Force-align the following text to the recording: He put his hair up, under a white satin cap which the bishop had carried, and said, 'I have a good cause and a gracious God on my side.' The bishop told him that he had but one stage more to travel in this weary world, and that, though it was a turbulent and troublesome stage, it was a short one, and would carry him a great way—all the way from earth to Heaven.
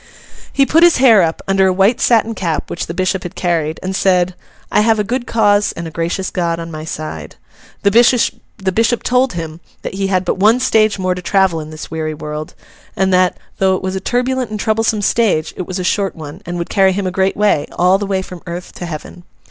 He 0.51 0.65
put 0.65 0.81
his 0.81 0.97
hair 0.97 1.21
up, 1.21 1.43
under 1.47 1.67
a 1.67 1.71
white 1.71 2.01
satin 2.01 2.33
cap 2.33 2.71
which 2.71 2.87
the 2.87 2.93
bishop 2.95 3.21
had 3.21 3.35
carried, 3.35 3.79
and 3.83 3.95
said, 3.95 4.33
'I 4.71 4.81
have 4.81 4.97
a 4.97 5.03
good 5.03 5.27
cause 5.27 5.73
and 5.73 5.87
a 5.87 5.91
gracious 5.91 6.31
God 6.31 6.59
on 6.59 6.71
my 6.71 6.83
side.' 6.85 7.35
The 7.83 7.91
bishop 8.71 9.03
told 9.03 9.33
him 9.33 9.59
that 9.83 9.93
he 9.93 10.07
had 10.07 10.25
but 10.25 10.37
one 10.39 10.59
stage 10.59 10.97
more 10.97 11.13
to 11.13 11.21
travel 11.21 11.59
in 11.59 11.69
this 11.69 11.91
weary 11.91 12.15
world, 12.15 12.55
and 12.95 13.13
that, 13.13 13.37
though 13.59 13.75
it 13.75 13.83
was 13.83 13.95
a 13.95 13.99
turbulent 13.99 14.49
and 14.49 14.59
troublesome 14.59 15.03
stage, 15.03 15.53
it 15.55 15.67
was 15.67 15.77
a 15.77 15.83
short 15.83 16.15
one, 16.15 16.41
and 16.47 16.57
would 16.57 16.71
carry 16.71 16.93
him 16.93 17.05
a 17.05 17.11
great 17.11 17.37
way—all 17.37 17.99
the 17.99 18.07
way 18.07 18.23
from 18.23 18.41
earth 18.47 18.73
to 18.73 18.87
Heaven. 18.87 19.23